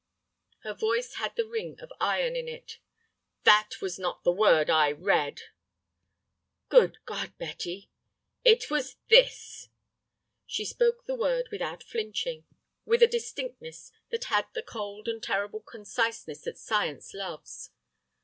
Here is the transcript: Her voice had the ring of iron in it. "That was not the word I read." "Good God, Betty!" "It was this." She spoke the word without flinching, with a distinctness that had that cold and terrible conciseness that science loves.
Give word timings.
Her 0.63 0.73
voice 0.73 1.13
had 1.17 1.35
the 1.35 1.45
ring 1.45 1.79
of 1.79 1.93
iron 1.99 2.35
in 2.35 2.47
it. 2.47 2.79
"That 3.43 3.79
was 3.83 3.99
not 3.99 4.23
the 4.23 4.31
word 4.31 4.67
I 4.67 4.89
read." 4.91 5.41
"Good 6.69 6.97
God, 7.05 7.37
Betty!" 7.37 7.91
"It 8.43 8.71
was 8.71 8.95
this." 9.09 9.69
She 10.47 10.65
spoke 10.65 11.05
the 11.05 11.13
word 11.13 11.49
without 11.51 11.83
flinching, 11.83 12.45
with 12.83 13.03
a 13.03 13.07
distinctness 13.07 13.91
that 14.09 14.23
had 14.23 14.47
that 14.55 14.65
cold 14.65 15.07
and 15.07 15.21
terrible 15.21 15.59
conciseness 15.59 16.41
that 16.45 16.57
science 16.57 17.13
loves. 17.13 17.69